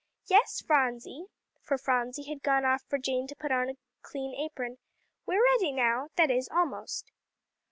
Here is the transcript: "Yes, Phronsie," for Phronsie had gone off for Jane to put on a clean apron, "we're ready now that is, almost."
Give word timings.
"Yes, 0.25 0.63
Phronsie," 0.65 1.25
for 1.61 1.77
Phronsie 1.77 2.23
had 2.27 2.41
gone 2.41 2.65
off 2.65 2.81
for 2.81 2.97
Jane 2.97 3.27
to 3.27 3.35
put 3.35 3.51
on 3.51 3.69
a 3.69 3.75
clean 4.01 4.33
apron, 4.33 4.79
"we're 5.27 5.43
ready 5.45 5.71
now 5.71 6.09
that 6.15 6.31
is, 6.31 6.49
almost." 6.49 7.11